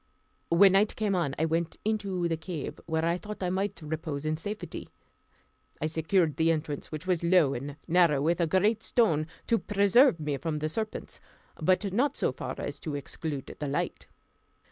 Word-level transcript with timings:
When 0.49 0.71
night 0.71 0.95
came 0.95 1.13
on 1.13 1.35
I 1.37 1.45
went 1.45 1.77
into 1.85 2.27
I 2.27 2.35
cave, 2.35 2.79
where 2.87 3.05
I 3.05 3.19
thought 3.19 3.43
I 3.43 3.51
might 3.51 3.79
repose 3.83 4.25
in 4.25 4.35
safety. 4.35 4.89
I 5.79 5.85
secured 5.85 6.37
the 6.37 6.49
entrance, 6.51 6.91
which 6.91 7.05
was 7.05 7.23
low 7.23 7.53
and 7.53 7.75
narrow, 7.87 8.19
with 8.19 8.41
a 8.41 8.47
great 8.47 8.81
stone, 8.81 9.27
to 9.45 9.59
preserve 9.59 10.19
me 10.19 10.37
from 10.37 10.57
the 10.57 10.69
serpents; 10.69 11.19
but 11.61 11.93
not 11.93 12.15
so 12.15 12.31
far 12.31 12.55
as 12.57 12.79
to 12.79 12.95
exclude 12.95 13.55
the 13.59 13.67
light. 13.67 14.07